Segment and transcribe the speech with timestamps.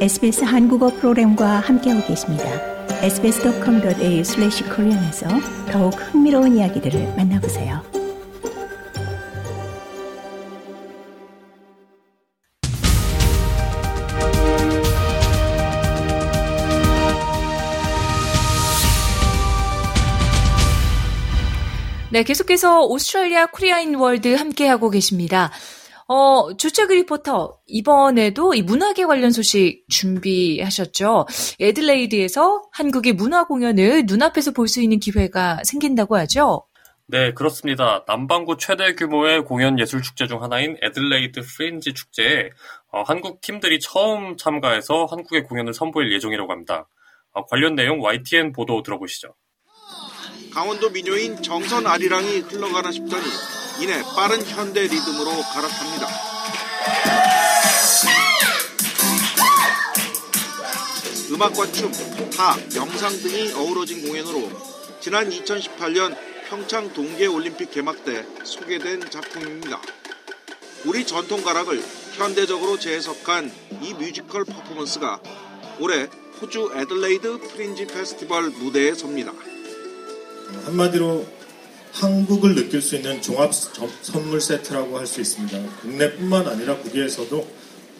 [0.00, 2.44] SBS 한국어 프로그램과 함께하고 계십니다.
[3.02, 5.28] sbs.com.au/korean에서
[5.70, 7.82] 더욱 흥미로운 이야기들을 만나보세요.
[22.10, 25.50] 네, 계속해서 Australia Korea in World 함께하고 계십니다.
[26.12, 31.26] 어, 주책 리포터, 이번에도 이 문화계 관련 소식 준비하셨죠?
[31.60, 36.64] 에들레이드에서 한국의 문화 공연을 눈앞에서 볼 수 있는 기회가 생긴다고 하죠?
[37.06, 38.04] 네, 그렇습니다.
[38.08, 42.50] 남반구 최대 규모의 공연 예술 축제 중 하나인 에들레이드 프린지 축제에
[42.92, 46.88] 어, 한국 팀들이 처음 참가해서 한국의 공연을 선보일 예정이라고 합니다.
[47.32, 49.28] 어, 관련 내용 YTN 보도 들어보시죠.
[50.52, 53.22] 강원도 민요인 정선 아리랑이 흘러가나 싶더니
[53.80, 56.06] 이내 빠른 현대 리듬으로 갈아탑니다.
[61.30, 61.90] 음악과 춤,
[62.30, 64.50] 타악, 영상 등이 어우러진 공연으로
[65.00, 66.14] 지난 2018년
[66.50, 69.80] 평창 동계올림픽 개막 때 소개된 작품입니다.
[70.84, 71.82] 우리 전통 가락을
[72.16, 75.20] 현대적으로 재해석한 이 뮤지컬 퍼포먼스가
[75.78, 76.06] 올해
[76.42, 79.32] 호주 애들레이드 프린지 페스티벌 무대에 섭니다.
[80.66, 81.39] 한마디로
[81.92, 85.76] 한국을 느낄 수 있는 종합 선물 세트라고 할 수 있습니다.
[85.80, 87.48] 국내뿐만 아니라 국외에서도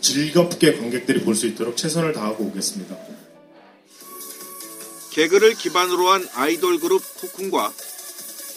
[0.00, 2.96] 즐겁게 관객들이 볼 수 있도록 최선을 다하고 오겠습니다.
[5.12, 7.72] 개그를 기반으로 한 아이돌 그룹 코쿤과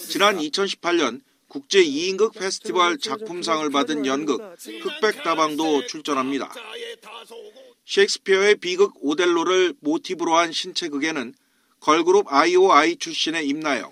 [0.08, 4.40] 지난 2018년 국제 2인극 페스티벌 작품상을 받은 연극
[4.82, 6.52] 흑백다방도 출전합니다.
[7.86, 11.34] 셰익스피어의 비극 오델로를 모티브로 한 신체극에는
[11.88, 13.90] 걸그룹 IOI 출신의 임나영,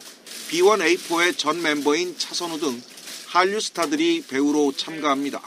[0.51, 2.83] B1A4의 전 멤버인 차선우 등
[3.29, 5.43] 한류 스타들이 배우로 참가합니다.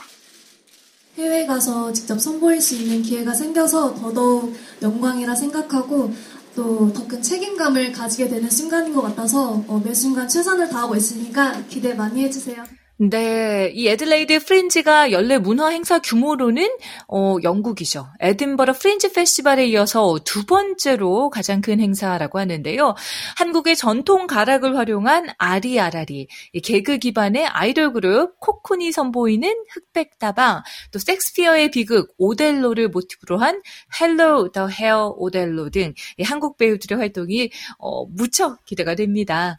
[1.18, 6.14] 해외 가서 직접 선보일 수 있는 기회가 생겨서 더더욱 영광이라 생각하고
[6.54, 11.64] 또 더 큰 책임감을 가지게 되는 순간인 것 같아서 어, 매 순간 최선을 다하고 있으니까
[11.68, 12.64] 기대 많이 해주세요.
[12.98, 16.66] 네, 이 에들레이드 프린지가 연례 문화 행사 규모로는
[17.08, 18.06] 어, 영국이죠.
[18.20, 22.94] 에든버러 프린지 페스티벌에 이어서 두 번째로 가장 큰 행사라고 하는데요.
[23.36, 26.28] 한국의 전통 가락을 활용한 아리아라리,
[26.62, 33.60] 개그 기반의 아이돌 그룹 코쿤이 선보이는 흑백다방, 또 섹스피어의 비극 오델로를 모티브로 한
[34.00, 35.92] Hello the Hell Othello 등
[36.24, 39.58] 한국 배우들의 활동이 어, 무척 기대가 됩니다.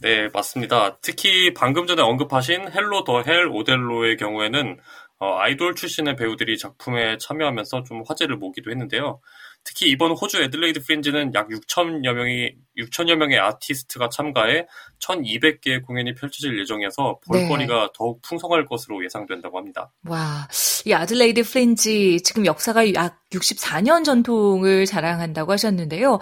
[0.00, 0.98] 네, 맞습니다.
[1.00, 4.78] 특히 방금 전에 언급하신 Hello the Hell Othello의 경우에는
[5.20, 9.20] 어, 아이돌 출신의 배우들이 작품에 참여하면서 좀 화제를 모으기도 했는데요.
[9.64, 14.66] 특히 이번 호주 애들레이드 프린지는 약 6천여 명이 6천여 명의 아티스트가 참가해
[15.00, 17.88] 1,200개의 공연이 펼쳐질 예정이어서 볼거리가 네.
[17.94, 19.92] 더욱 풍성할 것으로 예상된다고 합니다.
[20.06, 20.48] 와,
[20.86, 26.20] 이 아들레이드 프린지 지금 역사가 약 64년 전통을 자랑한다고 하셨는데요.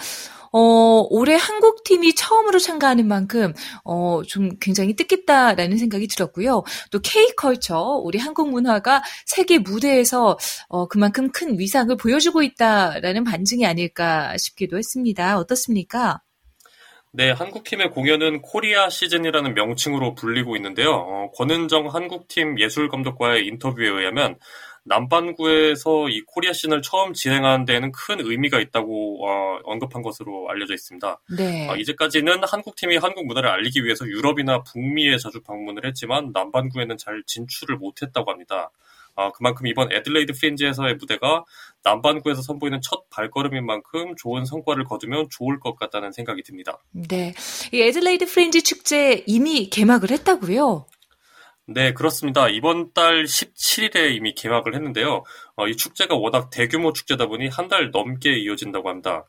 [0.52, 3.52] 어, 올해 한국 팀이 처음으로 참가하는 만큼
[3.84, 6.62] 어, 좀 굉장히 뜻깊다라는 생각이 들었고요.
[6.90, 14.36] 또 K컬처, 우리 한국 문화가 세계 무대에서 어, 그만큼 큰 위상을 보여주고 있다라는 반증이 아닐까
[14.36, 15.38] 싶기도 했습니다.
[15.38, 16.20] 어떻습니까?
[17.12, 20.90] 네, 한국팀의 공연은 코리아 시즌이라는 명칭으로 불리고 있는데요.
[20.90, 24.36] 어, 권은정 한국팀 예술감독과의 인터뷰에 의하면
[24.86, 31.20] 남반구에서 이 코리아 시즌을 처음 진행하는 데에는 큰 의미가 있다고 어, 언급한 것으로 알려져 있습니다.
[31.36, 31.68] 네.
[31.68, 37.22] 어, 이제까지는 한국 팀이 한국 문화를 알리기 위해서 유럽이나 북미에 자주 방문을 했지만 남반구에는 잘
[37.26, 38.70] 진출을 못했다고 합니다.
[39.16, 41.44] 어, 그만큼 이번 애들레이드 프린지에서의 무대가
[41.82, 46.78] 남반구에서 선보이는 첫 발걸음인 만큼 좋은 성과를 거두면 좋을 것 같다는 생각이 듭니다.
[46.92, 47.34] 네.
[47.72, 50.86] 이 애들레이드 프린지 축제 이미 개막을 했다고요?
[51.68, 52.48] 네, 그렇습니다.
[52.48, 55.24] 이번 달 17일에 이미 개막을 했는데요.
[55.56, 59.24] 어, 이 축제가 워낙 대규모 축제다 보니 한 달 넘게 이어진다고 합니다.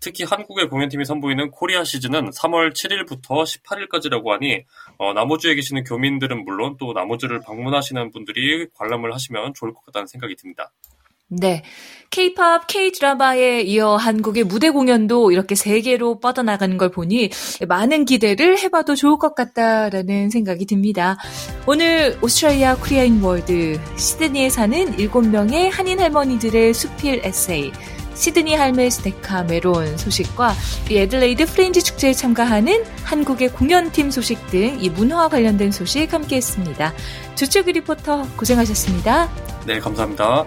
[0.00, 4.64] 특히 한국의 공연팀이 선보이는 코리아 시즌은 3월 7일부터 18일까지라고 하니
[4.98, 10.34] 어, 남호주에 계시는 교민들은 물론 또 남호주를 방문하시는 분들이 관람을 하시면 좋을 것 같다는 생각이
[10.34, 10.72] 듭니다.
[11.28, 11.62] 네.
[12.10, 17.30] K-팝, K-드라마에 이어 한국의 무대 공연도 이렇게 세계로 뻗어나가는 걸 보니
[17.68, 21.16] 많은 기대를 해봐도 좋을 것 같다라는 생각이 듭니다.
[21.66, 27.72] 오늘 Australian Korean World 시드니에 사는 7명의 한인 할머니들의 수필 에세이
[28.14, 30.54] 시드니 할매's 데카메론 소식과
[30.90, 36.94] 이 애들레이드 프린지 축제에 참가하는 한국의 공연팀 소식 등 이 문화와 관련된 소식 함께했습니다.
[37.34, 39.28] 주철기 리포터 고생하셨습니다.
[39.66, 40.46] 네, 감사합니다.